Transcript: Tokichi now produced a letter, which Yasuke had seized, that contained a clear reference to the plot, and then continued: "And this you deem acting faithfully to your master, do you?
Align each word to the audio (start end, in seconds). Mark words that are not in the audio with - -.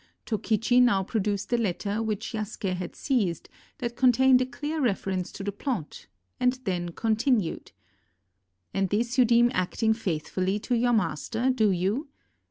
Tokichi 0.25 0.81
now 0.81 1.03
produced 1.03 1.53
a 1.53 1.57
letter, 1.59 2.01
which 2.01 2.31
Yasuke 2.33 2.73
had 2.73 2.95
seized, 2.95 3.47
that 3.77 3.95
contained 3.95 4.41
a 4.41 4.47
clear 4.47 4.81
reference 4.81 5.31
to 5.31 5.43
the 5.43 5.51
plot, 5.51 6.07
and 6.39 6.53
then 6.63 6.89
continued: 6.89 7.71
"And 8.73 8.89
this 8.89 9.19
you 9.19 9.25
deem 9.25 9.51
acting 9.53 9.93
faithfully 9.93 10.57
to 10.61 10.73
your 10.75 10.93
master, 10.93 11.51
do 11.51 11.69
you? 11.69 12.07